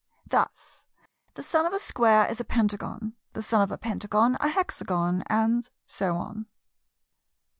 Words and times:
Thus 0.25 0.87
the 1.35 1.43
son 1.43 1.67
of 1.67 1.73
a 1.73 1.79
Square 1.79 2.31
is 2.31 2.39
a 2.39 2.43
Pentagon; 2.43 3.13
the 3.33 3.43
son 3.43 3.61
of 3.61 3.69
a 3.71 3.77
Pentagon, 3.77 4.35
a 4.39 4.47
Hexagon; 4.47 5.21
and 5.29 5.69
so 5.87 6.17
on. 6.17 6.47